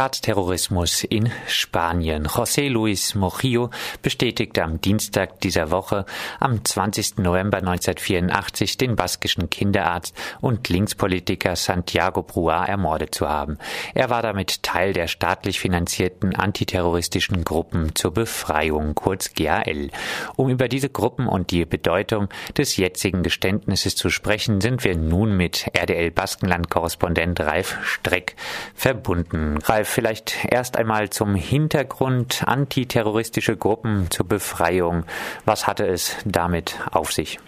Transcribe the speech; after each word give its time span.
Staatsterrorismus 0.00 1.04
in 1.04 1.30
Spanien. 1.46 2.26
José 2.26 2.70
Luis 2.70 3.14
Mojillo 3.14 3.68
bestätigte 4.00 4.62
am 4.62 4.80
Dienstag 4.80 5.40
dieser 5.42 5.70
Woche, 5.70 6.06
am 6.38 6.64
20. 6.64 7.18
November 7.18 7.58
1984, 7.58 8.78
den 8.78 8.96
baskischen 8.96 9.50
Kinderarzt 9.50 10.16
und 10.40 10.70
Linkspolitiker 10.70 11.54
Santiago 11.54 12.22
Brua 12.22 12.64
ermordet 12.64 13.14
zu 13.14 13.28
haben. 13.28 13.58
Er 13.92 14.08
war 14.08 14.22
damit 14.22 14.62
Teil 14.62 14.94
der 14.94 15.06
staatlich 15.06 15.60
finanzierten 15.60 16.34
antiterroristischen 16.34 17.44
Gruppen 17.44 17.94
zur 17.94 18.14
Befreiung, 18.14 18.94
kurz 18.94 19.34
GAL. 19.34 19.90
Um 20.34 20.48
über 20.48 20.68
diese 20.68 20.88
Gruppen 20.88 21.26
und 21.26 21.50
die 21.50 21.66
Bedeutung 21.66 22.30
des 22.56 22.78
jetzigen 22.78 23.22
Geständnisses 23.22 23.96
zu 23.96 24.08
sprechen, 24.08 24.62
sind 24.62 24.82
wir 24.82 24.96
nun 24.96 25.36
mit 25.36 25.66
RDL 25.76 26.10
Baskenland-Korrespondent 26.10 27.38
Ralf 27.40 27.76
Streck 27.84 28.34
verbunden. 28.74 29.58
Ralf, 29.58 29.89
vielleicht 29.90 30.44
erst 30.50 30.76
einmal 30.76 31.10
zum 31.10 31.34
Hintergrund 31.34 32.44
antiterroristische 32.46 33.56
Gruppen 33.56 34.06
zur 34.10 34.26
Befreiung. 34.26 35.04
Was 35.44 35.66
hatte 35.66 35.86
es 35.86 36.16
damit 36.24 36.76
auf 36.92 37.12
sich? 37.12 37.38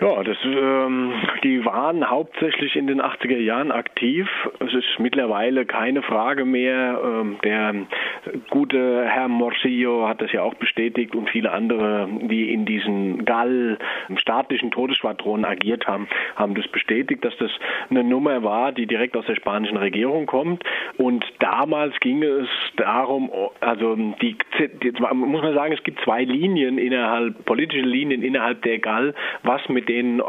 Ja, 0.00 0.22
das, 0.24 0.38
ähm, 0.44 1.12
die 1.44 1.64
waren 1.64 2.08
hauptsächlich 2.08 2.76
in 2.76 2.86
den 2.86 3.00
80er 3.00 3.38
Jahren 3.38 3.70
aktiv. 3.70 4.26
Es 4.58 4.72
ist 4.72 4.98
mittlerweile 4.98 5.66
keine 5.66 6.02
Frage 6.02 6.44
mehr. 6.44 7.00
Ähm, 7.04 7.36
der 7.44 7.74
gute 8.50 9.04
Herr 9.06 9.28
Morsillo 9.28 10.08
hat 10.08 10.22
das 10.22 10.32
ja 10.32 10.42
auch 10.42 10.54
bestätigt 10.54 11.14
und 11.14 11.28
viele 11.28 11.52
andere, 11.52 12.08
die 12.22 12.52
in 12.52 12.64
diesen 12.64 13.24
Gall 13.24 13.78
staatlichen 14.16 14.70
Todesschwadronen 14.70 15.44
agiert 15.44 15.86
haben, 15.86 16.08
haben 16.36 16.54
das 16.54 16.66
bestätigt, 16.68 17.24
dass 17.24 17.36
das 17.36 17.50
eine 17.90 18.02
Nummer 18.02 18.42
war, 18.42 18.72
die 18.72 18.86
direkt 18.86 19.16
aus 19.16 19.26
der 19.26 19.36
spanischen 19.36 19.76
Regierung 19.76 20.26
kommt. 20.26 20.64
Und 20.96 21.24
damals 21.38 21.98
ging 22.00 22.22
es 22.22 22.48
darum, 22.76 23.30
also 23.60 23.94
die, 23.94 24.36
die 24.82 24.92
muss 25.12 25.42
man 25.42 25.54
sagen, 25.54 25.72
es 25.74 25.82
gibt 25.82 26.00
zwei 26.00 26.24
Linien 26.24 26.78
innerhalb, 26.78 27.44
politische 27.44 27.82
Linien 27.84 28.22
innerhalb 28.22 28.62
der 28.62 28.78
Gall, 28.78 29.14
was 29.42 29.68
mit 29.68 29.81
den 29.82 30.20
äh, 30.20 30.22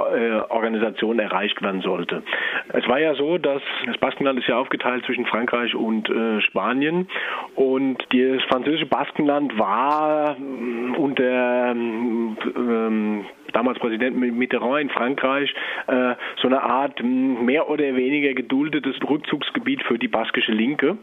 Organisationen 0.49 1.19
erreicht 1.19 1.61
werden 1.61 1.81
sollte. 1.81 2.23
Es 2.69 2.87
war 2.87 2.99
ja 2.99 3.15
so, 3.15 3.37
dass 3.37 3.61
das 3.85 3.97
Baskenland 3.97 4.39
ist 4.39 4.47
ja 4.47 4.57
aufgeteilt 4.57 5.05
zwischen 5.05 5.25
Frankreich 5.25 5.75
und 5.75 6.09
äh, 6.09 6.41
Spanien 6.41 7.07
und 7.55 8.03
das 8.11 8.43
französische 8.43 8.85
Baskenland 8.85 9.57
war 9.57 10.37
äh, 10.37 10.97
unter 10.97 11.71
ähm, 11.71 13.25
damals 13.53 13.79
Präsident 13.79 14.17
Mitterrand 14.17 14.81
in 14.81 14.89
Frankreich, 14.89 15.53
äh, 15.87 16.15
so 16.41 16.47
eine 16.47 16.61
Art 16.61 17.01
mehr 17.03 17.69
oder 17.69 17.95
weniger 17.95 18.33
geduldetes 18.33 18.95
Rückzugsgebiet 19.07 19.83
für 19.83 19.97
die 19.97 20.07
baskische 20.07 20.51
Linke. 20.51 20.97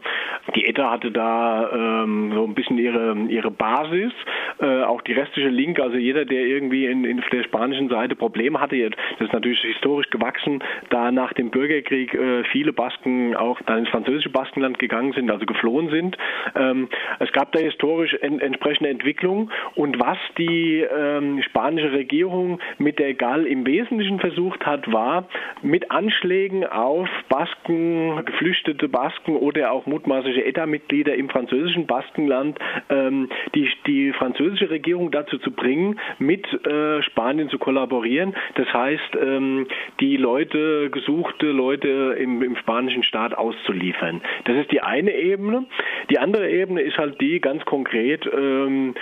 Die 0.55 0.65
ETA 0.65 0.91
hatte 0.91 1.11
da 1.11 1.69
ähm, 1.71 2.31
so 2.33 2.43
ein 2.45 2.53
bisschen 2.53 2.77
ihre, 2.77 3.15
ihre 3.29 3.51
Basis. 3.51 4.11
Äh, 4.59 4.83
auch 4.83 5.01
die 5.01 5.13
restliche 5.13 5.49
Linke, 5.49 5.81
also 5.81 5.97
jeder, 5.97 6.25
der 6.25 6.45
irgendwie 6.45 6.85
in, 6.85 7.05
in 7.05 7.23
der 7.31 7.43
spanischen 7.43 7.89
Seite 7.89 8.15
Probleme 8.15 8.40
hatte, 8.59 8.89
das 8.89 9.27
ist 9.27 9.33
natürlich 9.33 9.61
historisch 9.61 10.09
gewachsen, 10.09 10.63
da 10.89 11.11
nach 11.11 11.33
dem 11.33 11.49
Bürgerkrieg 11.49 12.13
äh, 12.13 12.43
viele 12.51 12.73
Basken 12.73 13.35
auch 13.35 13.59
dann 13.65 13.79
ins 13.79 13.89
französische 13.89 14.29
Baskenland 14.29 14.79
gegangen 14.79 15.13
sind, 15.13 15.29
also 15.31 15.45
geflohen 15.45 15.89
sind. 15.89 16.17
Ähm, 16.55 16.89
es 17.19 17.31
gab 17.31 17.51
da 17.51 17.59
historisch 17.59 18.13
en 18.21 18.39
entsprechende 18.39 18.89
Entwicklung 18.89 19.51
und 19.75 19.99
was 19.99 20.17
die 20.37 20.81
ähm, 20.81 21.41
spanische 21.43 21.91
Regierung 21.91 22.21
Regierung 22.31 22.59
mit 22.77 22.99
der 22.99 23.13
GAL 23.13 23.45
im 23.45 23.65
Wesentlichen 23.65 24.19
versucht 24.19 24.65
hat, 24.65 24.91
war 24.91 25.27
mit 25.61 25.91
Anschlägen 25.91 26.65
auf 26.65 27.07
Basken, 27.29 28.25
geflüchtete 28.25 28.87
Basken 28.89 29.35
oder 29.35 29.71
auch 29.71 29.85
mutmaßliche 29.85 30.43
ETA-Mitglieder 30.45 31.15
im 31.15 31.29
französischen 31.29 31.87
Baskenland 31.87 32.59
ähm, 32.89 33.29
die, 33.55 33.69
die 33.87 34.13
französische 34.13 34.69
Regierung 34.69 35.11
dazu 35.11 35.37
zu 35.37 35.51
bringen, 35.51 35.99
mit 36.19 36.45
äh, 36.65 37.01
Spanien 37.03 37.49
zu 37.49 37.57
kollaborieren. 37.57 38.30
Das 38.55 38.71
heißt, 38.73 39.15
ähm, 39.21 39.67
die 39.99 40.17
Leute, 40.17 40.89
gesuchte 40.89 41.47
Leute 41.47 42.15
im, 42.19 42.41
im 42.41 42.55
spanischen 42.55 43.03
Staat 43.03 43.33
auszuliefern. 43.33 44.21
Das 44.45 44.55
ist 44.55 44.71
die 44.71 44.81
eine 44.81 45.13
Ebene. 45.13 45.65
Die 46.09 46.19
andere 46.19 46.49
Ebene 46.49 46.81
ist 46.81 46.97
halt 46.97 47.19
die 47.21 47.39
ganz 47.39 47.63
konkret, 47.65 48.29
ähm, 48.33 48.95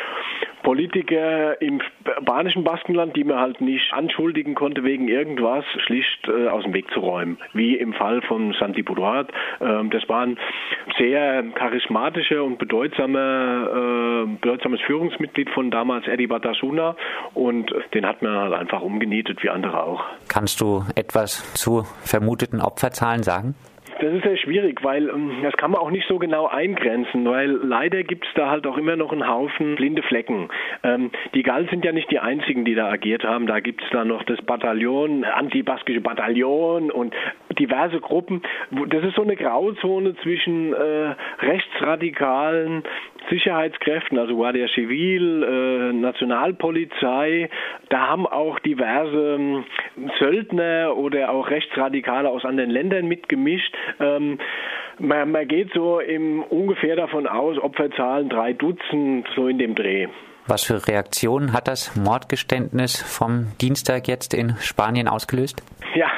Politiker 0.69 1.59
im 1.63 1.81
spanischen 2.21 2.63
Baskenland, 2.63 3.15
die 3.15 3.23
man 3.23 3.39
halt 3.39 3.59
nicht 3.59 3.91
anschuldigen 3.91 4.53
konnte 4.53 4.83
wegen 4.83 5.07
irgendwas, 5.07 5.65
schlicht 5.83 6.27
äh, 6.27 6.47
aus 6.47 6.63
dem 6.63 6.75
Weg 6.75 6.85
zu 6.91 6.99
räumen. 6.99 7.39
Wie 7.53 7.75
im 7.75 7.93
Fall 7.93 8.21
von 8.21 8.53
Santi 8.59 8.83
Budrat. 8.83 9.31
Ähm, 9.61 9.89
das 9.89 10.07
war 10.07 10.21
ein 10.27 10.37
sehr 10.99 11.43
charismatischer 11.55 12.43
und 12.43 12.59
bedeutsamer, 12.59 14.27
äh, 14.27 14.37
bedeutsames 14.39 14.79
Führungsmitglied 14.81 15.49
von 15.49 15.71
damals 15.71 16.07
Eddie 16.07 16.27
Batasuna 16.27 16.95
und 17.33 17.73
den 17.95 18.05
hat 18.05 18.21
man 18.21 18.37
halt 18.37 18.53
einfach 18.53 18.83
umgenietet 18.83 19.41
wie 19.41 19.49
andere 19.49 19.83
auch. 19.83 20.03
Kannst 20.27 20.61
du 20.61 20.83
etwas 20.93 21.51
zu 21.55 21.81
vermuteten 22.03 22.61
Opferzahlen 22.61 23.23
sagen? 23.23 23.55
Das 23.99 24.13
ist 24.13 24.23
sehr 24.23 24.37
schwierig, 24.37 24.81
weil 24.83 25.09
ähm, 25.09 25.39
das 25.43 25.53
kann 25.57 25.71
man 25.71 25.81
auch 25.81 25.91
nicht 25.91 26.07
so 26.07 26.19
genau 26.19 26.47
eingrenzen, 26.47 27.25
weil 27.25 27.49
leider 27.49 28.03
gibt 28.03 28.25
es 28.25 28.33
da 28.33 28.49
halt 28.49 28.65
auch 28.65 28.77
immer 28.77 28.95
noch 28.95 29.11
einen 29.11 29.27
Haufen 29.27 29.75
blinde 29.75 30.01
Flecken. 30.03 30.49
Ähm, 30.83 31.11
die 31.33 31.43
Gall 31.43 31.67
sind 31.69 31.83
ja 31.83 31.91
nicht 31.91 32.09
die 32.09 32.19
einzigen, 32.19 32.63
die 32.63 32.75
da 32.75 32.89
agiert 32.89 33.25
haben. 33.25 33.45
Da 33.45 33.59
gibt 33.59 33.83
es 33.83 33.89
da 33.91 34.05
noch 34.05 34.23
das 34.23 34.41
Bataillon, 34.41 35.25
antibaskische 35.25 36.01
Bataillon 36.01 36.91
und 36.91 37.13
diverse 37.57 37.99
Gruppen. 37.99 38.41
Das 38.87 39.03
ist 39.03 39.15
so 39.15 39.23
eine 39.23 39.35
Grauzone 39.35 40.15
zwischen 40.17 40.73
äh, 40.73 41.15
rechtsradikalen 41.41 42.83
Sicherheitskräften, 43.29 44.17
also 44.17 44.35
Guardia 44.35 44.67
Civil, 44.73 45.43
äh, 45.43 45.93
Nationalpolizei, 45.93 47.49
da 47.89 48.07
haben 48.07 48.27
auch 48.27 48.59
diverse 48.59 49.35
ähm, 49.35 49.63
Söldner 50.19 50.95
oder 50.97 51.29
auch 51.29 51.49
Rechtsradikale 51.49 52.29
aus 52.29 52.45
anderen 52.45 52.69
Ländern 52.69 53.07
mitgemischt. 53.07 53.73
Ähm, 53.99 54.39
man, 54.99 55.31
man 55.31 55.47
geht 55.47 55.71
so 55.73 55.99
im, 55.99 56.43
ungefähr 56.43 56.95
davon 56.95 57.27
aus, 57.27 57.57
Opferzahlen 57.57 58.29
drei 58.29 58.53
Dutzend, 58.53 59.27
so 59.35 59.47
in 59.47 59.57
dem 59.57 59.75
Dreh. 59.75 60.07
Was 60.47 60.63
für 60.63 60.87
Reaktionen 60.87 61.53
hat 61.53 61.67
das 61.67 61.95
Mordgeständnis 61.95 63.01
vom 63.01 63.51
Dienstag 63.61 64.07
jetzt 64.07 64.33
in 64.33 64.55
Spanien 64.59 65.07
ausgelöst? 65.07 65.61
Ja, 65.93 66.09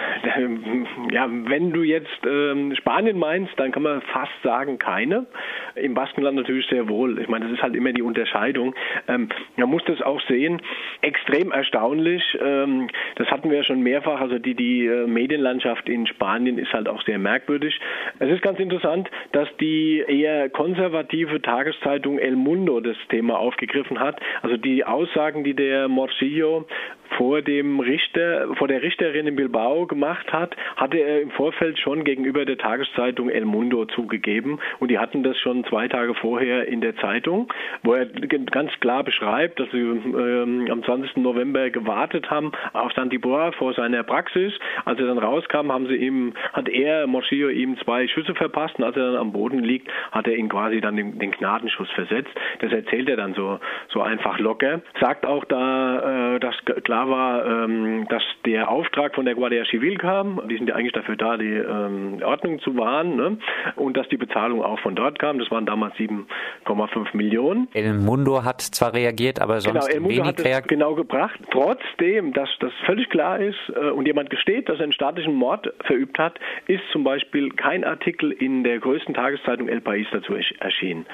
ja, 1.12 1.28
wenn 1.30 1.72
du 1.72 1.84
jetzt 1.84 2.26
ähm, 2.26 2.74
Spanien 2.76 3.18
meinst, 3.20 3.52
dann 3.58 3.72
kann 3.72 3.84
man 3.84 4.02
fast 4.14 4.32
sagen 4.44 4.80
keine. 4.80 5.28
Im 5.76 5.94
Baskenland 5.94 6.38
natürlich 6.38 6.68
sehr 6.68 6.88
wohl. 6.90 7.20
Ich 7.20 7.28
meine, 7.28 7.46
das 7.46 7.54
ist 7.54 7.64
halt 7.64 7.76
immer 7.76 7.94
die 7.94 8.02
Unterscheidung. 8.02 8.76
Ähm, 9.08 9.30
man 9.58 9.70
muss 9.70 9.84
das 9.86 10.02
auch 10.02 10.22
sehen. 10.28 10.62
Extrem 11.02 11.52
erstaunlich. 11.52 12.24
Ähm, 12.42 12.88
das 13.16 13.28
hatten 13.30 13.50
wir 13.50 13.58
ja 13.58 13.64
schon 13.64 13.82
mehrfach. 13.82 14.22
Also 14.22 14.40
die, 14.40 14.56
die 14.56 14.86
äh, 14.86 15.08
Medienlandschaft 15.08 15.88
in 15.90 16.08
Spanien 16.08 16.58
ist 16.58 16.74
halt 16.74 16.88
auch 16.88 17.04
sehr 17.04 17.20
merkwürdig. 17.20 17.80
Es 18.20 18.30
ist 18.30 18.42
ganz 18.42 18.60
interessant, 18.60 19.10
dass 19.32 19.48
die 19.60 20.04
eher 20.08 20.50
konservative 20.50 21.42
Tageszeitung 21.42 22.20
El 22.20 22.36
Mundo 22.36 22.80
das 22.80 22.98
Thema 23.10 23.38
aufgegriffen 23.38 24.00
hat. 24.00 24.20
Also 24.42 24.58
die 24.58 24.84
Aussagen, 24.86 25.44
die 25.44 25.54
der 25.54 25.88
Morcillo 25.88 26.66
vor 27.18 27.42
dem 27.42 27.80
Richter, 27.80 28.54
vor 28.56 28.68
der 28.68 28.82
Richterin 28.82 29.28
in 29.28 29.36
Bilbao 29.36 29.86
gemacht 29.86 30.32
hat, 30.32 30.56
hatte 30.76 30.98
er 30.98 31.22
im 31.22 31.32
Vorfeld 31.32 31.80
schon 31.80 32.04
gegenüber 32.04 32.46
der 32.46 32.58
Tageszeitung 32.58 33.30
El 33.30 33.46
Mundo 33.46 33.86
zugegeben 33.86 34.60
und 34.80 34.90
die 34.90 35.00
hatten 35.00 35.24
das 35.24 35.38
schon 35.40 35.64
zwei 35.66 35.88
Tage 35.88 36.14
vorher 36.16 36.68
in 36.68 36.82
der 36.82 36.96
Zeitung, 36.98 37.52
wo 37.84 37.94
er 37.94 38.06
ganz 38.06 38.72
klar 38.80 39.04
beschreibt, 39.04 39.60
dass 39.60 39.70
sie 39.72 39.80
ähm, 39.80 40.68
am 40.70 40.84
20. 40.84 41.18
November 41.18 41.70
gewartet 41.70 42.30
haben 42.30 42.52
auf 42.74 42.92
Santibor 42.94 43.52
vor 43.54 43.74
seiner 43.74 44.04
Praxis. 44.04 44.54
Als 44.86 45.00
er 45.00 45.08
dann 45.08 45.18
rauskam, 45.18 45.72
haben 45.72 45.88
sie 45.88 45.96
ihm, 45.96 46.34
hat 46.54 46.70
er, 46.70 47.08
Moschio, 47.08 47.50
ihm 47.50 47.78
zwei 47.80 48.08
Schüsse 48.08 48.36
verpasst 48.36 48.78
und 48.78 48.86
als 48.86 48.96
er 48.96 49.12
dann 49.12 49.18
am 49.18 49.32
Boden 49.32 49.60
liegt, 49.60 49.90
hat 50.12 50.28
er 50.28 50.36
ihn 50.36 50.50
quasi 50.50 50.82
dann 50.82 50.96
den, 50.96 51.20
den 51.20 51.32
Gnadenschuss 51.32 51.90
versetzt. 51.92 52.32
Das 52.60 52.72
erzählt 52.72 53.10
er 53.10 53.18
dann 53.18 53.34
so, 53.34 53.60
so 53.90 54.02
einfach 54.02 54.40
locker. 54.40 54.82
Sagt 55.00 55.26
auch 55.26 55.46
da, 55.46 56.36
äh, 56.36 56.40
dass 56.40 56.56
klar 56.84 57.01
klar 57.02 57.10
war, 57.10 57.46
ähm, 57.46 58.08
dass 58.10 58.24
der 58.46 58.70
Auftrag 58.70 59.16
von 59.16 59.26
der 59.26 59.36
Guardia 59.36 59.64
Civil 59.66 59.98
kam. 59.98 60.42
Die 60.50 60.58
sind 60.58 60.68
ja 60.68 60.76
eigentlich 60.76 60.94
dafür 60.94 61.16
da, 61.16 61.38
die 61.38 61.46
ähm, 61.46 62.22
Ordnung 62.24 62.60
zu 62.60 62.76
wahren. 62.78 63.16
Ne? 63.16 63.38
Und 63.76 63.98
dass 63.98 64.08
die 64.10 64.18
Bezahlung 64.18 64.64
auch 64.64 64.80
von 64.80 64.96
dort 64.96 65.20
kam. 65.20 65.40
Das 65.40 65.50
waren 65.52 65.66
damals 65.66 65.96
7,5 65.96 67.16
Millionen. 67.16 67.68
El 67.74 67.94
Mundo 67.94 68.44
hat 68.44 68.62
zwar 68.62 68.94
reagiert, 68.94 69.42
aber 69.42 69.62
sonst 69.62 69.86
genau, 69.86 69.94
El 69.94 70.00
Mundo 70.02 70.16
wenig 70.18 70.28
hat 70.28 70.40
es 70.40 70.68
genau 70.68 70.96
gebracht. 70.96 71.40
Trotzdem, 71.52 72.34
dass 72.34 72.50
das 72.60 72.72
völlig 72.86 73.10
klar 73.10 73.40
ist 73.40 73.58
äh, 73.76 73.90
und 73.90 74.06
jemand 74.06 74.30
gesteht, 74.30 74.70
dass 74.70 74.78
er 74.78 74.84
einen 74.84 74.94
staatlichen 74.94 75.36
Mord 75.36 75.72
verübt 75.86 76.18
hat, 76.20 76.40
ist 76.68 76.84
zum 76.92 77.04
Beispiel 77.04 77.50
kein 77.52 77.84
Artikel 77.84 78.32
in 78.32 78.64
der 78.64 78.80
größten 78.80 79.14
Tageszeitung 79.14 79.68
El 79.68 79.80
País 79.80 80.06
dazu 80.12 80.36
erschienen. 80.60 81.06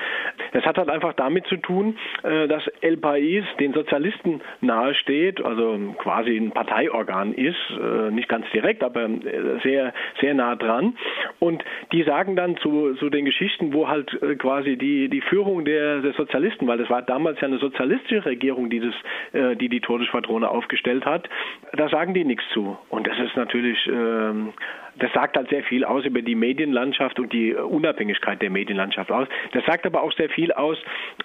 Das 0.52 0.66
hat 0.66 0.78
halt 0.78 0.90
einfach 0.90 1.14
damit 1.14 1.48
zu 1.48 1.58
tun, 1.58 1.98
äh, 2.24 2.48
dass 2.48 2.68
El 2.82 2.98
País 2.98 3.44
den 3.60 3.74
Sozialisten 3.74 4.42
nahesteht, 4.62 5.44
also 5.44 5.78
quasi 5.98 6.38
ein 6.38 6.52
Parteiorgan 6.52 7.34
ist, 7.34 7.58
äh, 7.72 8.12
nicht 8.12 8.30
ganz 8.30 8.46
direkt, 8.52 8.84
aber 8.84 9.04
äh, 9.04 9.60
sehr, 9.64 9.94
sehr 10.22 10.34
nah 10.34 10.56
dran. 10.56 10.98
Und 11.40 11.64
die 11.92 12.04
sagen 12.04 12.36
dann 12.36 12.58
zu, 12.58 12.96
zu 12.96 13.10
den 13.10 13.26
Geschichten, 13.26 13.74
wo 13.74 13.88
halt 13.88 14.18
quasi 14.40 14.78
die, 14.78 15.10
die 15.10 15.22
Führung 15.22 15.66
der, 15.66 16.02
der 16.02 16.14
Sozialisten, 16.14 16.68
weil 16.68 16.78
das 16.78 16.90
war 16.90 17.02
damals 17.02 17.40
ja 17.42 17.48
eine 17.48 17.58
sozialistische 17.58 18.26
Regierung, 18.26 18.70
die 18.70 18.80
das, 18.80 19.58
die, 19.58 19.70
die 19.70 19.80
Todesschwadrone 19.80 20.50
aufgestellt 20.50 21.06
hat, 21.06 21.30
da 21.74 21.90
sagen 21.90 22.14
die 22.14 22.24
nichts 22.24 22.44
zu. 22.54 22.78
Und 22.90 23.08
das 23.08 23.18
ist 23.20 23.36
natürlich 23.36 23.78
ähm, 23.88 24.54
das 25.00 25.12
sagt 25.14 25.38
halt 25.38 25.50
sehr 25.50 25.64
viel 25.64 25.84
aus 25.84 26.06
über 26.06 26.22
die 26.22 26.36
Medienlandschaft 26.36 27.20
und 27.20 27.32
die 27.34 27.54
Unabhängigkeit 27.54 28.42
der 28.42 28.50
Medienlandschaft 28.50 29.12
aus. 29.12 29.28
Das 29.54 29.66
sagt 29.66 29.86
aber 29.86 30.04
auch 30.04 30.12
sehr 30.14 30.30
viel 30.30 30.52
aus, 30.52 30.78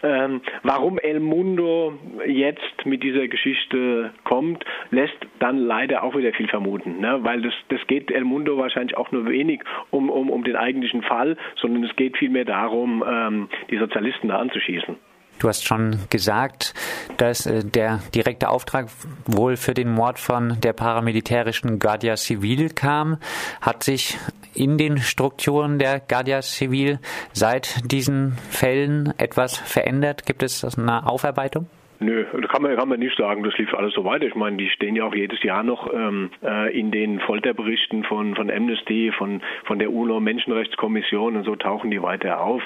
ähm, 0.03 0.41
warum 0.63 0.99
El 0.99 1.21
Mundo 1.21 1.99
jetzt 2.27 2.85
mit 2.85 3.03
dieser 3.03 3.29
Geschichte 3.29 4.13
kommt, 4.25 4.65
lässt 4.91 5.17
dann 5.39 5.59
leider 5.59 6.03
auch 6.03 6.17
wieder 6.17 6.33
viel 6.33 6.49
vermuten. 6.49 7.01
Ne? 7.01 7.19
Weil 7.23 7.43
das, 7.43 7.55
das 7.69 7.81
geht 7.87 8.11
El 8.11 8.25
Mundo 8.25 8.57
wahrscheinlich 8.59 8.97
auch 8.97 9.11
nur 9.13 9.29
wenig 9.29 9.63
um, 9.91 10.11
um, 10.11 10.31
um 10.31 10.45
den 10.45 10.57
eigentlichen 10.57 11.03
Fall, 11.03 11.37
sondern 11.57 11.85
es 11.85 11.95
geht 11.97 12.17
vielmehr 12.17 12.45
darum, 12.45 13.05
ähm, 13.07 13.49
die 13.71 13.79
Sozialisten 13.79 14.29
da 14.29 14.39
anzuschießen. 14.39 14.97
Du 15.39 15.49
hast 15.49 15.65
schon 15.65 15.99
gesagt, 16.11 16.73
dass 17.17 17.47
äh, 17.47 17.65
der 17.65 18.01
direkte 18.15 18.49
Auftrag 18.49 18.89
wohl 19.27 19.57
für 19.57 19.75
den 19.75 19.91
Mord 19.91 20.19
von 20.19 20.61
der 20.61 20.73
paramilitärischen 20.73 21.79
Guardia 21.79 22.17
Civil 22.17 22.71
kam. 22.71 23.19
Hat 23.61 23.83
sich 23.83 24.19
in 24.55 24.79
den 24.79 24.99
Strukturen 24.99 25.79
der 25.79 26.01
Guardia 26.01 26.43
Civil 26.43 27.01
seit 27.33 27.91
diesen 27.91 28.39
Fällen 28.51 29.15
etwas 29.19 29.57
verändert? 29.57 30.27
Gibt 30.27 30.43
es 30.43 30.65
eine 30.65 31.07
Aufarbeitung? 31.07 31.67
Nö, 32.03 32.25
kann 32.49 32.63
man, 32.63 32.77
kann 32.77 32.89
man 32.89 32.99
nicht 32.99 33.17
sagen, 33.17 33.45
das 33.45 33.57
lief 33.59 33.73
alles 33.75 33.95
so 33.95 34.05
weiter. 34.05 34.27
Ich 34.27 34.35
meine, 34.35 34.57
die 34.57 34.69
stehen 34.71 34.97
ja 34.97 35.05
auch 35.05 35.15
jedes 35.15 35.43
Jahr 35.43 35.63
noch 35.63 35.93
ähm, 35.93 36.31
äh, 36.43 36.77
in 36.77 36.91
den 36.91 37.21
Folterberichten 37.21 38.03
von, 38.05 38.35
von 38.35 38.51
Amnesty, 38.51 39.13
von, 39.17 39.41
von 39.65 39.79
der 39.79 39.93
UNO-Menschenrechtskommission 39.93 41.37
und 41.37 41.45
so 41.45 41.55
tauchen 41.55 41.91
die 41.91 42.03
weiter 42.03 42.41
auf. 42.41 42.63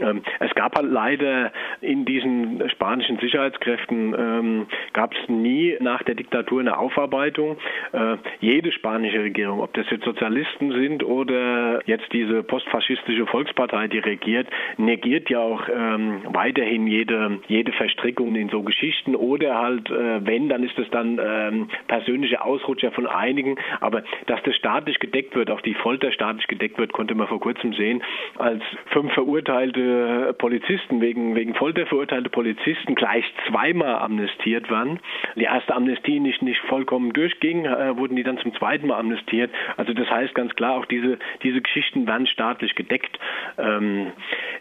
Ähm, 0.00 0.22
es 0.40 0.52
gab 0.54 0.76
halt 0.76 0.90
leider 0.90 1.52
in 1.80 2.04
diesen 2.04 2.68
spanischen 2.70 3.18
Sicherheitskräften, 3.18 4.14
ähm, 4.18 4.66
gab 4.92 5.14
es 5.14 5.28
nie 5.28 5.76
nach 5.80 6.02
der 6.02 6.16
Diktatur 6.16 6.60
eine 6.60 6.76
Aufarbeitung. 6.76 7.58
Äh, 7.92 8.16
jede 8.40 8.72
spanische 8.72 9.22
Regierung, 9.22 9.60
ob 9.60 9.72
das 9.74 9.88
jetzt 9.90 10.04
Sozialisten 10.04 10.72
sind 10.72 11.04
oder 11.04 11.80
jetzt 11.86 12.12
diese 12.12 12.42
postfaschistische 12.42 13.26
Volkspartei, 13.26 13.86
die 13.86 13.98
regiert, 13.98 14.48
negiert 14.78 15.30
ja 15.30 15.38
auch 15.38 15.68
ähm, 15.72 16.22
weiterhin 16.32 16.88
jede, 16.88 17.38
jede 17.46 17.70
Verstrickung 17.72 18.34
in 18.34 18.48
so 18.48 18.62
Geschichten 18.62 18.79
oder 19.16 19.58
halt, 19.58 19.90
äh, 19.90 20.24
wenn, 20.26 20.48
dann 20.48 20.62
ist 20.62 20.78
es 20.78 20.88
dann 20.90 21.20
ähm, 21.22 21.68
persönliche 21.86 22.42
Ausrutscher 22.42 22.92
von 22.92 23.06
einigen. 23.06 23.56
Aber 23.80 24.02
dass 24.26 24.42
das 24.42 24.56
staatlich 24.56 24.98
gedeckt 24.98 25.34
wird, 25.34 25.50
auch 25.50 25.60
die 25.60 25.74
Folter 25.74 26.12
staatlich 26.12 26.46
gedeckt 26.46 26.78
wird, 26.78 26.92
konnte 26.92 27.14
man 27.14 27.28
vor 27.28 27.40
kurzem 27.40 27.72
sehen, 27.74 28.02
als 28.38 28.62
fünf 28.86 29.12
verurteilte 29.12 30.34
Polizisten, 30.38 31.00
wegen, 31.00 31.34
wegen 31.34 31.54
Folter 31.54 31.86
verurteilte 31.86 32.30
Polizisten 32.30 32.94
gleich 32.94 33.24
zweimal 33.48 33.96
amnestiert 33.96 34.70
waren. 34.70 35.00
Die 35.36 35.44
erste 35.44 35.74
Amnestie 35.74 36.20
nicht, 36.20 36.42
nicht 36.42 36.60
vollkommen 36.62 37.12
durchging, 37.12 37.64
äh, 37.64 37.96
wurden 37.96 38.16
die 38.16 38.22
dann 38.22 38.38
zum 38.38 38.54
zweiten 38.54 38.86
Mal 38.86 38.98
amnestiert. 38.98 39.50
Also 39.76 39.92
das 39.92 40.08
heißt 40.10 40.34
ganz 40.34 40.54
klar, 40.54 40.76
auch 40.76 40.86
diese, 40.86 41.18
diese 41.42 41.60
Geschichten 41.60 42.06
werden 42.06 42.26
staatlich 42.26 42.74
gedeckt. 42.74 43.18
Ähm, 43.58 44.12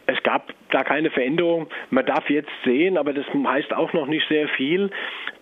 es 0.05 0.21
gab 0.23 0.53
da 0.71 0.83
keine 0.83 1.09
Veränderung. 1.09 1.67
Man 1.89 2.05
darf 2.05 2.29
jetzt 2.29 2.51
sehen, 2.63 2.97
aber 2.97 3.13
das 3.13 3.25
heißt 3.33 3.73
auch 3.73 3.93
noch 3.93 3.98
nicht 4.07 4.27
sehr 4.27 4.47
viel. 4.49 4.89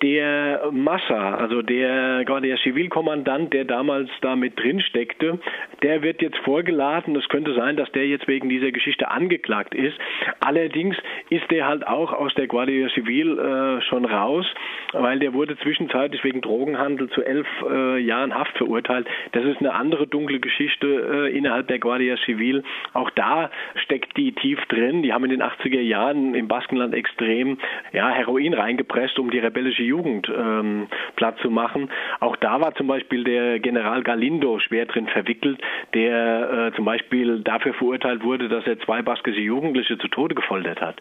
Der 0.01 0.69
Massa, 0.71 1.35
also 1.35 1.61
der, 1.61 2.23
der 2.23 2.57
Zivilkommandant, 2.57 3.53
der 3.53 3.65
damals 3.65 4.09
da 4.21 4.35
mit 4.35 4.59
drin 4.59 4.79
steckte, 4.81 5.39
der 5.81 6.03
wird 6.03 6.21
jetzt 6.21 6.37
vorgeladen. 6.39 7.15
Es 7.15 7.27
könnte 7.29 7.53
sein, 7.53 7.77
dass 7.77 7.91
der 7.91 8.07
jetzt 8.07 8.27
wegen 8.27 8.49
dieser 8.49 8.71
Geschichte 8.71 9.09
angeklagt 9.09 9.73
ist. 9.73 9.97
Allerdings 10.39 10.95
ist 11.29 11.49
der 11.49 11.67
halt 11.67 11.87
auch 11.87 12.13
aus 12.13 12.33
der 12.35 12.47
Guardia 12.47 12.89
Civil 12.89 13.39
äh, 13.39 13.81
schon 13.81 14.05
raus, 14.05 14.45
weil 14.93 15.19
der 15.19 15.33
wurde 15.33 15.57
zwischenzeitlich 15.57 16.23
wegen 16.23 16.41
Drogenhandel 16.41 17.09
zu 17.09 17.23
elf 17.23 17.47
äh, 17.69 17.99
Jahren 17.99 18.33
Haft 18.35 18.57
verurteilt. 18.57 19.07
Das 19.31 19.45
ist 19.45 19.59
eine 19.59 19.73
andere 19.73 20.07
dunkle 20.07 20.39
Geschichte 20.39 20.87
äh, 20.87 21.37
innerhalb 21.37 21.67
der 21.67 21.79
Guardia 21.79 22.17
Civil. 22.25 22.63
Auch 22.93 23.09
da 23.11 23.49
steckt 23.75 24.15
die 24.17 24.31
tief 24.33 24.59
drin. 24.67 25.01
Die 25.01 25.13
haben 25.13 25.23
in 25.25 25.31
den 25.31 25.43
80er 25.43 25.81
Jahren 25.81 26.35
im 26.35 26.47
Baskenland 26.47 26.93
extrem 26.93 27.57
ja, 27.93 28.09
Heroin 28.09 28.46
reingepresst, 28.53 29.19
um 29.19 29.29
die 29.31 29.39
rebellische 29.39 29.83
Jugend 29.83 30.29
ähm, 30.29 30.87
platt 31.15 31.37
zu 31.41 31.49
machen. 31.49 31.89
Auch 32.19 32.35
da 32.35 32.61
war 32.61 32.75
zum 32.75 32.87
Beispiel 32.87 33.23
der 33.23 33.59
General 33.59 34.03
Galindo 34.03 34.59
schwer 34.59 34.85
drin 34.85 35.07
verwickelt, 35.07 35.59
der 35.93 36.71
äh, 36.71 36.75
zum 36.75 36.85
Beispiel 36.85 37.39
dafür 37.41 37.73
verurteilt 37.73 38.23
wurde, 38.23 38.49
dass 38.49 38.65
er 38.67 38.79
zwei 38.79 39.01
baskische 39.01 39.41
Jugendliche 39.41 39.97
zu 39.97 40.07
Tode 40.07 40.35
gefoltert 40.35 40.81
hat. 40.81 40.97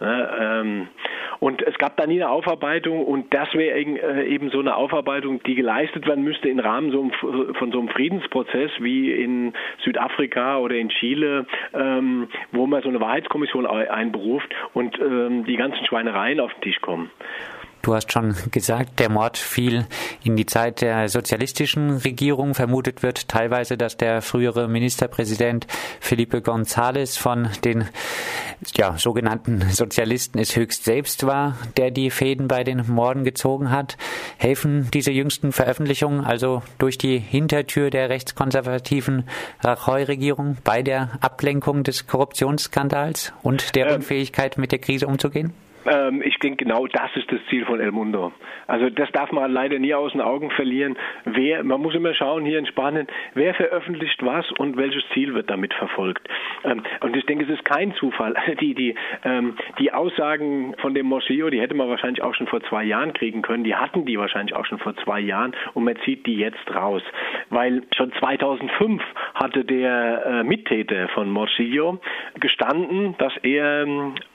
Ja, 0.00 0.60
ähm, 0.60 0.88
und 1.40 1.60
es 1.60 1.76
gab 1.76 1.98
da 1.98 2.06
nie 2.06 2.22
eine 2.22 2.30
Aufarbeitung 2.30 3.04
und 3.04 3.34
das 3.34 3.52
wäre 3.52 3.78
äh, 3.78 4.26
eben 4.28 4.48
so 4.50 4.58
eine 4.58 4.74
Aufarbeitung, 4.74 5.42
die 5.42 5.54
geleistet 5.54 6.06
werden 6.06 6.24
müsste 6.24 6.48
im 6.48 6.58
Rahmen 6.58 6.90
so 6.90 7.10
von 7.54 7.70
so 7.70 7.78
einem 7.78 7.88
Friedensprozess 7.88 8.70
wie 8.80 9.12
in 9.12 9.52
Südafrika 9.84 10.58
oder 10.58 10.74
in 10.76 10.88
Chile, 10.88 11.46
ähm, 11.74 12.28
wo 12.52 12.66
man 12.66 12.82
so 12.82 12.88
eine 12.88 13.00
Wahrheitskommission 13.00 13.66
einberuft 13.66 14.48
und 14.72 14.98
ähm, 14.98 15.44
die 15.44 15.56
ganzen 15.56 15.84
Schweinereien 15.84 16.40
auf 16.40 16.52
den 16.54 16.62
Tisch 16.62 16.79
kommen. 16.80 17.10
Du 17.82 17.94
hast 17.94 18.12
schon 18.12 18.34
gesagt, 18.50 19.00
der 19.00 19.08
Mord 19.08 19.38
fiel 19.38 19.86
in 20.22 20.36
die 20.36 20.44
Zeit 20.44 20.82
der 20.82 21.08
sozialistischen 21.08 21.96
Regierung. 21.96 22.54
Vermutet 22.54 23.02
wird 23.02 23.28
teilweise, 23.28 23.78
dass 23.78 23.96
der 23.96 24.20
frühere 24.20 24.68
Ministerpräsident 24.68 25.66
Felipe 25.98 26.38
González 26.38 27.18
von 27.18 27.48
den 27.64 27.88
ja, 28.74 28.98
sogenannten 28.98 29.62
Sozialisten 29.70 30.38
es 30.38 30.56
höchst 30.56 30.84
selbst 30.84 31.26
war, 31.26 31.56
der 31.78 31.90
die 31.90 32.10
Fäden 32.10 32.48
bei 32.48 32.64
den 32.64 32.86
Morden 32.86 33.24
gezogen 33.24 33.70
hat. 33.70 33.96
Helfen 34.36 34.90
diese 34.92 35.10
jüngsten 35.10 35.50
Veröffentlichungen 35.50 36.22
also 36.22 36.62
durch 36.76 36.98
die 36.98 37.18
Hintertür 37.18 37.88
der 37.88 38.10
rechtskonservativen 38.10 39.24
Rajoy-Regierung 39.60 40.58
bei 40.64 40.82
der 40.82 41.12
Ablenkung 41.22 41.82
des 41.82 42.06
Korruptionsskandals 42.06 43.32
und 43.42 43.74
der 43.74 43.94
Unfähigkeit, 43.94 44.58
mit 44.58 44.70
der 44.70 44.80
Krise 44.80 45.06
umzugehen? 45.06 45.54
Ähm, 45.86 46.22
ich 46.22 46.38
denke, 46.38 46.64
genau 46.64 46.86
das 46.86 47.10
ist 47.16 47.30
das 47.30 47.40
Ziel 47.48 47.64
von 47.64 47.80
El 47.80 47.92
Mundo. 47.92 48.32
Also 48.66 48.90
das 48.90 49.10
darf 49.12 49.32
man 49.32 49.50
leider 49.52 49.78
nie 49.78 49.94
aus 49.94 50.12
den 50.12 50.20
Augen 50.20 50.50
verlieren. 50.50 50.96
Wer, 51.24 51.64
man 51.64 51.80
muss 51.80 51.94
immer 51.94 52.14
schauen 52.14 52.44
hier 52.44 52.58
in 52.58 52.66
Spanien, 52.66 53.06
wer 53.34 53.54
veröffentlicht 53.54 54.24
was 54.24 54.50
und 54.52 54.76
welches 54.76 55.02
Ziel 55.14 55.34
wird 55.34 55.50
damit 55.50 55.72
verfolgt. 55.74 56.28
Ähm, 56.64 56.82
und 57.00 57.16
ich 57.16 57.24
denke, 57.26 57.44
es 57.44 57.50
ist 57.50 57.64
kein 57.64 57.94
Zufall. 57.94 58.34
Die, 58.60 58.74
die, 58.74 58.94
ähm, 59.24 59.56
die 59.78 59.92
Aussagen 59.92 60.74
von 60.78 60.94
dem 60.94 61.06
Moscheo, 61.06 61.50
die 61.50 61.60
hätte 61.60 61.74
man 61.74 61.88
wahrscheinlich 61.88 62.22
auch 62.22 62.34
schon 62.34 62.46
vor 62.46 62.62
zwei 62.64 62.84
Jahren 62.84 63.12
kriegen 63.12 63.42
können. 63.42 63.64
Die 63.64 63.74
hatten 63.74 64.04
die 64.04 64.18
wahrscheinlich 64.18 64.54
auch 64.54 64.66
schon 64.66 64.78
vor 64.78 64.96
zwei 64.96 65.20
Jahren 65.20 65.54
und 65.74 65.84
man 65.84 65.96
zieht 66.04 66.26
die 66.26 66.36
jetzt 66.36 66.74
raus. 66.74 67.02
Weil 67.48 67.82
schon 67.96 68.12
2005 68.12 69.02
hatte 69.34 69.64
der 69.64 70.26
äh, 70.26 70.44
Mittäter 70.44 71.08
von 71.08 71.30
Moschio 71.30 72.00
gestanden, 72.38 73.14
dass 73.18 73.32
er 73.42 73.86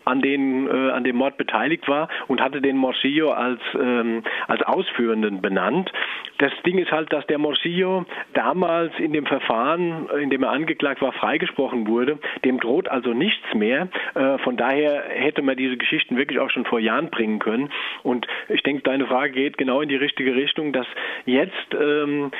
an, 0.06 0.22
den, 0.22 0.68
äh, 0.68 0.92
an 0.92 1.04
dem 1.04 1.18
Mord 1.18 1.38
beteiligt 1.38 1.88
war 1.88 2.08
und 2.28 2.42
hatte 2.42 2.62
den 2.62 2.78
Morsillo 2.78 3.32
als, 3.32 3.60
ähm, 3.80 4.24
als 4.48 4.62
Ausführenden 4.64 5.42
benannt. 5.42 5.92
Das 6.38 6.52
Ding 6.66 6.78
ist 6.78 6.92
halt, 6.92 7.12
dass 7.12 7.26
der 7.28 7.38
Morsillo 7.38 8.06
damals 8.34 8.94
in 9.00 9.14
dem 9.14 9.26
Verfahren, 9.26 10.08
in 10.22 10.30
dem 10.30 10.44
er 10.44 10.52
angeklagt 10.52 11.02
war, 11.02 11.12
freigesprochen 11.14 11.88
wurde. 11.88 12.20
Dem 12.44 12.60
droht 12.60 12.90
also 12.90 13.14
nichts 13.14 13.54
mehr. 13.54 13.90
Äh, 14.14 14.38
von 14.40 14.58
daher 14.58 15.04
hätte 15.10 15.42
man 15.42 15.58
diese 15.58 15.78
Geschichten 15.78 16.18
wirklich 16.18 16.40
auch 16.40 16.50
schon 16.50 16.66
vor 16.66 16.80
Jahren 16.80 17.10
bringen 17.10 17.40
können. 17.40 17.70
Und 18.04 18.28
ich 18.50 18.64
denke, 18.64 18.84
deine 18.84 19.08
Frage 19.08 19.34
geht 19.34 19.58
genau 19.58 19.82
in 19.82 19.90
die 19.90 19.96
richtige 19.96 20.36
Richtung, 20.36 20.74
dass 20.74 20.88
jetzt 21.26 21.74
ähm, 21.74 22.32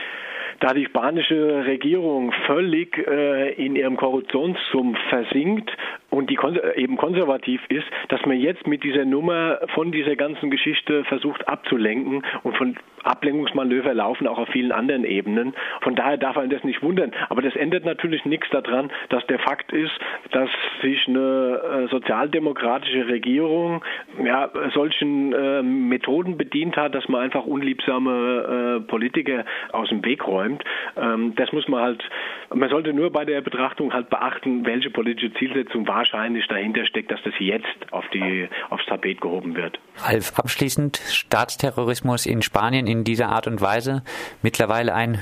da 0.60 0.74
die 0.74 0.86
spanische 0.86 1.66
Regierung 1.66 2.32
völlig 2.46 2.98
äh, 2.98 3.54
in 3.54 3.76
ihrem 3.76 3.98
Korruptionssumpf 3.98 4.98
versinkt 5.10 5.72
und 6.16 6.30
die 6.30 6.40
eben 6.76 6.98
konservativ 6.98 7.62
ist, 7.70 7.86
dass 8.10 8.26
man 8.26 8.40
jetzt 8.40 8.68
mit 8.68 8.84
dieser 8.84 9.06
Nummer 9.06 9.60
von 9.74 9.92
dieser 9.92 10.16
ganzen 10.16 10.50
Geschichte 10.50 11.04
versucht 11.06 11.48
abzulenken 11.48 12.24
und 12.44 12.58
von 12.58 12.78
Ablenkungsmanöver 13.04 13.94
laufen 13.94 14.28
auch 14.28 14.40
auf 14.40 14.50
vielen 14.50 14.72
anderen 14.72 15.06
Ebenen. 15.06 15.54
Von 15.82 15.96
daher 15.96 16.18
darf 16.18 16.36
man 16.36 16.50
das 16.50 16.64
nicht 16.64 16.82
wundern. 16.82 17.12
Aber 17.30 17.42
das 17.42 17.56
ändert 17.56 17.86
natürlich 17.86 18.26
nichts 18.26 18.50
daran, 18.50 18.92
dass 19.10 19.26
der 19.28 19.40
Fakt 19.40 19.72
ist, 19.72 19.92
dass 20.32 20.50
sich 20.82 21.08
eine 21.08 21.86
äh, 21.86 21.88
sozialdemokratische 21.90 23.08
Regierung 23.08 23.84
ja, 24.24 24.50
solchen 24.74 25.34
äh, 25.34 25.62
Methoden 25.62 26.38
bedient 26.38 26.78
hat, 26.78 26.96
dass 26.96 27.08
man 27.08 27.22
einfach 27.22 27.46
unliebsame 27.46 28.80
äh, 28.82 28.88
Politiker 28.88 29.46
aus 29.72 29.90
dem 29.90 30.04
Weg 30.04 30.26
räumt. 30.26 30.64
Ähm, 30.98 31.34
das 31.36 31.52
muss 31.52 31.68
man 31.68 31.82
halt, 31.82 32.10
man 32.54 32.70
sollte 32.70 32.94
nur 32.94 33.12
bei 33.12 33.26
der 33.26 33.42
Betrachtung 33.42 33.94
halt 33.94 34.10
beachten, 34.10 34.66
welche 34.66 34.90
politische 34.90 35.34
Zielsetzung 35.36 35.88
war 35.88 36.05
wahrscheinlich 36.06 36.48
dahinter 36.48 36.86
steckt, 36.86 37.12
dass 37.12 37.20
das 37.24 37.34
jetzt 37.40 37.66
auf 37.92 38.06
die, 38.14 38.48
aufs 38.70 38.86
Tapet 38.86 39.22
gehoben 39.22 39.56
wird. 39.56 39.80
Ralf, 39.98 40.38
abschließend 40.38 40.98
Staatsterrorismus 40.98 42.26
in 42.26 42.42
Spanien 42.42 42.86
in 42.86 43.04
dieser 43.04 43.30
Art 43.30 43.48
und 43.48 43.60
Weise 43.62 44.04
mittlerweile 44.42 44.94
ein 44.94 45.20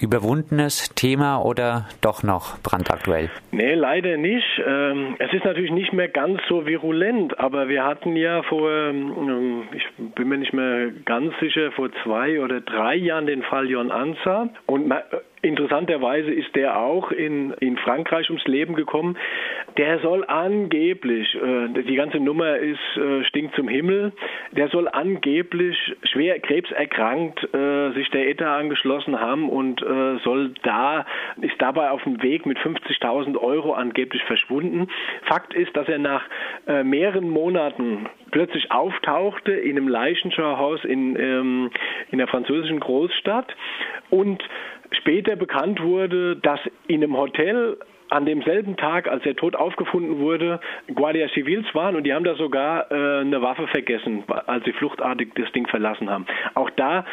überwundenes 0.00 0.94
Thema 0.94 1.42
oder 1.42 1.88
doch 2.00 2.22
noch 2.22 2.58
brandaktuell? 2.62 3.30
Nee, 3.52 3.74
leider 3.74 4.16
nicht. 4.16 4.46
Ähm, 4.66 5.16
es 5.18 5.32
ist 5.32 5.44
natürlich 5.44 5.70
nicht 5.70 5.92
mehr 5.92 6.08
ganz 6.08 6.40
so 6.48 6.66
virulent, 6.66 7.38
aber 7.38 7.68
wir 7.68 7.84
hatten 7.84 8.16
ja 8.16 8.42
vor, 8.44 8.70
ähm, 8.70 9.68
ich 9.72 9.84
bin 10.14 10.28
mir 10.28 10.38
nicht 10.38 10.52
mehr 10.52 10.90
ganz 11.04 11.32
sicher, 11.40 11.72
vor 11.72 11.90
zwei 12.02 12.40
oder 12.40 12.60
drei 12.60 12.96
Jahren 12.96 13.26
den 13.26 13.42
Fall 13.42 13.68
Jon 13.68 13.90
Ansa 13.90 14.48
und 14.66 14.92
Interessanterweise 15.42 16.30
ist 16.30 16.54
der 16.54 16.78
auch 16.78 17.12
in, 17.12 17.52
in 17.60 17.78
Frankreich 17.78 18.28
ums 18.28 18.44
Leben 18.46 18.74
gekommen. 18.74 19.16
Der 19.78 19.98
soll 20.00 20.22
angeblich, 20.26 21.34
äh, 21.34 21.82
die 21.82 21.94
ganze 21.94 22.20
Nummer 22.20 22.58
ist, 22.58 22.78
äh, 22.96 23.24
stinkt 23.24 23.54
zum 23.54 23.66
Himmel, 23.66 24.12
der 24.52 24.68
soll 24.68 24.86
angeblich 24.88 25.78
schwer 26.02 26.38
krebserkrankt 26.40 27.42
äh, 27.54 27.92
sich 27.92 28.10
der 28.10 28.28
ETA 28.28 28.58
angeschlossen 28.58 29.18
haben 29.18 29.48
und 29.48 29.82
äh, 29.90 30.18
soll 30.24 30.54
da, 30.62 31.04
ist 31.40 31.54
dabei 31.58 31.90
auf 31.90 32.02
dem 32.04 32.22
Weg 32.22 32.46
mit 32.46 32.58
50.000 32.58 33.36
Euro 33.36 33.72
angeblich 33.72 34.22
verschwunden. 34.24 34.88
Fakt 35.22 35.54
ist, 35.54 35.76
dass 35.76 35.88
er 35.88 35.98
nach 35.98 36.22
äh, 36.66 36.82
mehreren 36.82 37.28
Monaten 37.28 38.08
plötzlich 38.30 38.70
auftauchte 38.70 39.52
in 39.52 39.76
einem 39.76 39.88
Leichenschauhaus 39.88 40.84
in, 40.84 41.16
ähm, 41.16 41.70
in 42.10 42.18
der 42.18 42.28
französischen 42.28 42.80
Großstadt 42.80 43.54
und 44.10 44.42
später 44.92 45.36
bekannt 45.36 45.82
wurde, 45.82 46.36
dass 46.36 46.60
in 46.86 47.02
einem 47.02 47.16
Hotel 47.16 47.76
an 48.10 48.26
demselben 48.26 48.76
Tag, 48.76 49.08
als 49.08 49.24
er 49.24 49.36
tot 49.36 49.54
aufgefunden 49.54 50.18
wurde, 50.18 50.60
Guardia 50.92 51.28
Civils 51.28 51.66
waren 51.74 51.94
und 51.94 52.04
die 52.04 52.12
haben 52.12 52.24
da 52.24 52.34
sogar 52.34 52.90
äh, 52.90 53.20
eine 53.20 53.40
Waffe 53.40 53.68
vergessen, 53.68 54.24
als 54.46 54.64
sie 54.64 54.72
fluchtartig 54.72 55.32
das 55.36 55.50
Ding 55.52 55.66
verlassen 55.68 56.10
haben. 56.10 56.26
Auch 56.54 56.70
da 56.70 57.04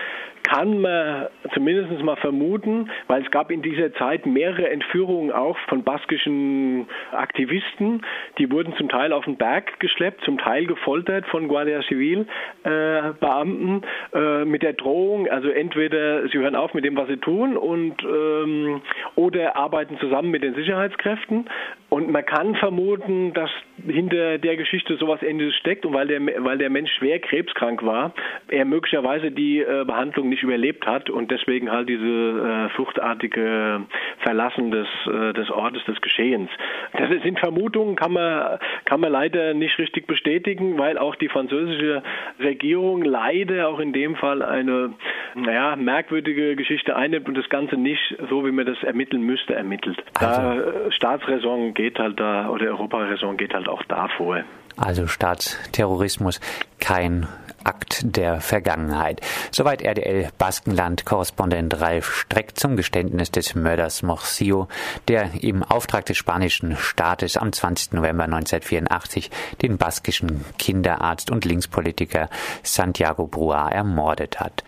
kann 0.47 0.79
man 0.79 1.27
zumindest 1.53 2.01
mal 2.03 2.15
vermuten, 2.15 2.89
weil 3.07 3.21
es 3.21 3.31
gab 3.31 3.51
in 3.51 3.61
dieser 3.61 3.93
Zeit 3.95 4.25
mehrere 4.25 4.69
Entführungen 4.69 5.31
auch 5.31 5.57
von 5.67 5.83
baskischen 5.83 6.87
Aktivisten. 7.11 8.01
Die 8.37 8.49
wurden 8.49 8.73
zum 8.77 8.87
Teil 8.87 9.11
auf 9.11 9.25
den 9.25 9.35
Berg 9.35 9.79
geschleppt, 9.81 10.23
zum 10.23 10.37
Teil 10.37 10.65
gefoltert 10.65 11.25
von 11.27 11.49
Guardia 11.49 11.81
Civil 11.83 12.27
äh, 12.63 13.13
Beamten 13.19 13.81
äh, 14.13 14.45
mit 14.45 14.63
der 14.63 14.73
Drohung, 14.73 15.27
also 15.27 15.49
entweder 15.49 16.27
sie 16.29 16.37
hören 16.37 16.55
auf 16.55 16.73
mit 16.73 16.85
dem, 16.85 16.95
was 16.95 17.09
sie 17.09 17.17
tun 17.17 17.57
und 17.57 17.95
ähm, 18.03 18.81
oder 19.15 19.57
arbeiten 19.57 19.97
zusammen 19.99 20.31
mit 20.31 20.43
den 20.43 20.55
Sicherheitskräften. 20.55 21.49
Und 21.97 22.11
man 22.11 22.23
kann 22.23 22.53
vermuten, 22.53 23.33
dass 23.33 23.49
hinter 23.83 24.37
der 24.37 24.55
Geschichte 24.55 24.97
sowas 24.97 25.23
Ähnliches 25.23 25.55
steckt 25.55 25.83
und 25.83 25.95
weil 25.95 26.05
der, 26.05 26.21
weil 26.43 26.59
der 26.59 26.69
Mensch 26.69 26.91
schwer 26.91 27.17
krebskrank 27.17 27.83
war, 27.83 28.13
er 28.49 28.65
möglicherweise 28.65 29.31
die 29.31 29.61
äh, 29.61 29.83
Behandlung 29.83 30.29
nicht 30.29 30.43
überlebt 30.43 30.85
hat 30.85 31.09
und 31.09 31.31
deswegen 31.31 31.71
halt 31.71 31.89
diese 31.89 32.05
äh, 32.05 32.69
fluchtartige 32.75 33.81
Verlassen 34.19 34.69
des, 34.69 34.87
äh, 35.07 35.33
des 35.33 35.49
Ortes 35.49 35.83
des 35.85 35.99
Geschehens. 36.01 36.51
Das 36.95 37.09
sind 37.23 37.39
Vermutungen, 37.39 37.95
kann 37.95 38.13
man, 38.13 38.59
kann 38.85 38.99
man 38.99 39.11
leider 39.11 39.55
nicht 39.55 39.79
richtig 39.79 40.05
bestätigen, 40.05 40.77
weil 40.77 40.99
auch 40.99 41.15
die 41.15 41.29
französische 41.29 42.03
Regierung 42.39 43.01
leider 43.01 43.69
auch 43.69 43.79
in 43.79 43.91
dem 43.91 44.15
Fall 44.17 44.43
eine 44.43 44.93
naja, 45.33 45.75
merkwürdige 45.75 46.55
Geschichte 46.55 46.95
einnimmt 46.95 47.27
und 47.27 47.35
das 47.35 47.49
Ganze 47.49 47.75
nicht 47.75 48.15
so, 48.29 48.45
wie 48.45 48.51
man 48.51 48.67
das 48.67 48.81
ermitteln 48.83 49.23
müsste, 49.23 49.55
ermittelt. 49.55 49.97
Also. 50.19 50.41
Da 50.41 50.57
äh, 50.57 50.91
Staatsräson 50.91 51.73
geht 51.73 51.86
halt 51.95 52.19
da 52.19 52.49
oder 52.49 52.65
Europaräson 52.67 53.37
geht 53.37 53.53
halt 53.53 53.67
auch 53.67 53.83
da 53.83 54.07
vor. 54.17 54.43
Also 54.77 55.07
Staatsterrorismus 55.07 56.39
kein 56.79 57.27
Akt 57.67 58.15
der 58.15 58.39
Vergangenheit. 58.39 59.19
Soweit 59.51 59.81
RDL 59.81 60.29
Baskenland-Korrespondent 60.37 61.81
Ralf 61.81 62.13
Streck 62.13 62.57
zum 62.57 62.77
Geständnis 62.77 63.29
des 63.29 63.55
Mörders 63.55 64.03
Morcio, 64.03 64.67
der 65.09 65.43
im 65.43 65.63
Auftrag 65.63 66.05
des 66.05 66.17
spanischen 66.17 66.77
Staates 66.77 67.35
am 67.35 67.51
20. 67.51 67.93
November 67.93 68.23
1984 68.23 69.29
den 69.61 69.77
baskischen 69.77 70.45
Kinderarzt 70.57 71.29
und 71.29 71.43
Linkspolitiker 71.43 72.29
Santiago 72.63 73.27
Brua 73.27 73.69
ermordet 73.69 74.39
hat. 74.39 74.63